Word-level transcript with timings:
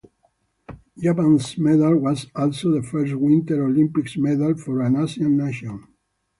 Japan's 0.97 1.59
medal 1.59 1.95
was 1.99 2.25
also 2.35 2.71
the 2.71 2.81
first 2.81 3.13
Winter 3.13 3.63
Olympics 3.67 4.17
Medal 4.17 4.55
for 4.57 4.81
an 4.81 4.95
Asian 4.99 5.37
nation. 5.37 5.87